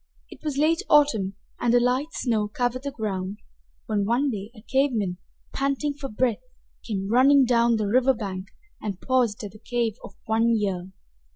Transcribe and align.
It 0.31 0.43
was 0.43 0.57
late 0.57 0.81
autumn, 0.89 1.35
and 1.59 1.75
a 1.75 1.79
light 1.79 2.07
snow 2.13 2.47
covered 2.47 2.81
the 2.81 2.91
ground, 2.91 3.37
when 3.85 4.03
one 4.03 4.31
day 4.31 4.49
a 4.55 4.63
cave 4.63 4.93
man, 4.93 5.19
panting 5.53 5.93
for 5.93 6.09
breath, 6.09 6.41
came 6.83 7.07
running 7.07 7.45
down 7.45 7.75
the 7.75 7.85
river 7.85 8.15
bank 8.15 8.47
and 8.81 8.99
paused 8.99 9.43
at 9.43 9.51
the 9.51 9.59
cave 9.59 9.97
of 10.03 10.15
One 10.25 10.49
Ear. 10.59 10.89